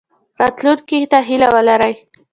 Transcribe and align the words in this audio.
راتلونکي 0.39 0.97
ته 1.11 1.19
هیله 1.27 1.47
ولرئ 1.55 1.95